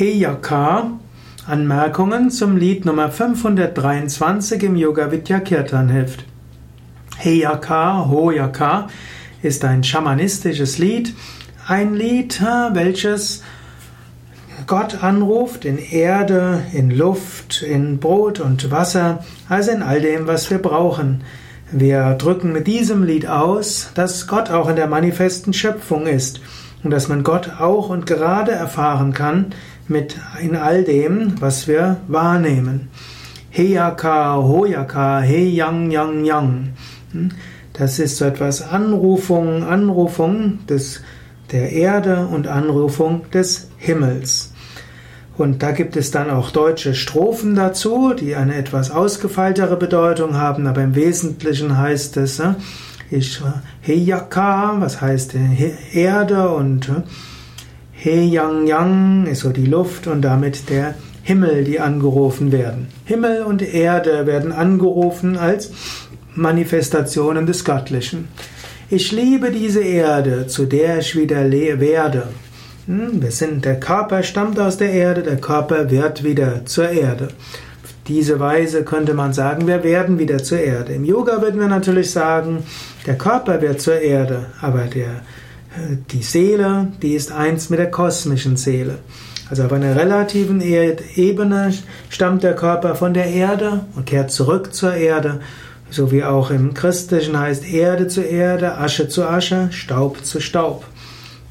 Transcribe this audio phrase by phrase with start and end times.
[0.00, 0.92] Heyaka
[1.46, 6.24] Anmerkungen zum Lied Nummer 523 im Yoga Vidya Kirtan Heft.
[7.18, 8.88] Heyaka, Hoyaka
[9.42, 11.12] ist ein schamanistisches Lied,
[11.68, 12.40] ein Lied,
[12.72, 13.42] welches
[14.66, 20.50] Gott anruft in Erde, in Luft, in Brot und Wasser, also in all dem, was
[20.50, 21.24] wir brauchen.
[21.72, 26.40] Wir drücken mit diesem Lied aus, dass Gott auch in der manifesten Schöpfung ist
[26.82, 29.52] und dass man Gott auch und gerade erfahren kann
[29.90, 32.88] mit in all dem, was wir wahrnehmen.
[33.50, 36.68] Heyaka, Hoyaka, He Yang Yang Yang.
[37.12, 37.30] Hm?
[37.72, 41.02] Das ist so etwas Anrufung, Anrufung des,
[41.50, 44.52] der Erde und Anrufung des Himmels.
[45.36, 50.66] Und da gibt es dann auch deutsche Strophen dazu, die eine etwas ausgefeiltere Bedeutung haben,
[50.66, 52.54] aber im Wesentlichen heißt es, äh,
[53.10, 53.40] ich,
[53.82, 55.34] Heyaka, was heißt
[55.92, 57.02] Erde und äh,
[58.02, 62.88] He Yang Yang ist so die Luft und damit der Himmel, die angerufen werden.
[63.04, 65.70] Himmel und Erde werden angerufen als
[66.34, 68.28] Manifestationen des Göttlichen.
[68.88, 72.28] Ich liebe diese Erde, zu der ich wieder werde.
[72.86, 77.24] Hm, wir sind, der Körper stammt aus der Erde, der Körper wird wieder zur Erde.
[77.84, 80.94] Auf diese Weise könnte man sagen, wir werden wieder zur Erde.
[80.94, 82.64] Im Yoga würden wir natürlich sagen,
[83.06, 85.20] der Körper wird zur Erde, aber der
[86.10, 88.98] die Seele, die ist eins mit der kosmischen Seele.
[89.48, 91.72] Also auf einer relativen Ebene
[92.08, 95.40] stammt der Körper von der Erde und kehrt zurück zur Erde,
[95.90, 100.84] so wie auch im Christlichen heißt Erde zu Erde, Asche zu Asche, Staub zu Staub.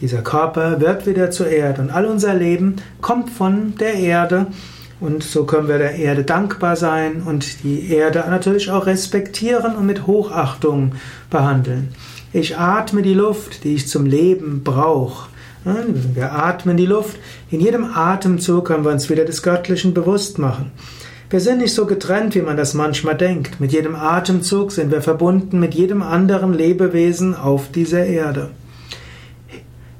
[0.00, 4.46] Dieser Körper wird wieder zur Erde und all unser Leben kommt von der Erde
[5.00, 9.86] und so können wir der Erde dankbar sein und die Erde natürlich auch respektieren und
[9.86, 10.92] mit Hochachtung
[11.30, 11.88] behandeln.
[12.32, 15.28] Ich atme die Luft, die ich zum Leben brauche.
[16.14, 17.16] Wir atmen die Luft.
[17.50, 20.70] In jedem Atemzug können wir uns wieder des Göttlichen bewusst machen.
[21.30, 23.60] Wir sind nicht so getrennt, wie man das manchmal denkt.
[23.60, 28.50] Mit jedem Atemzug sind wir verbunden mit jedem anderen Lebewesen auf dieser Erde.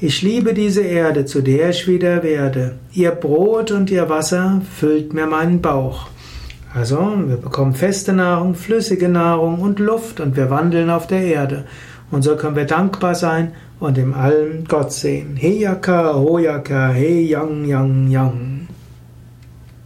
[0.00, 2.74] Ich liebe diese Erde, zu der ich wieder werde.
[2.92, 6.08] Ihr Brot und ihr Wasser füllt mir meinen Bauch.
[6.74, 11.64] Also, wir bekommen feste Nahrung, flüssige Nahrung und Luft und wir wandeln auf der Erde.
[12.10, 15.36] Und so können wir dankbar sein und im Allem Gott sehen.
[15.36, 18.53] Heyaka, Hoyaka, Hey Yang Yang Yang.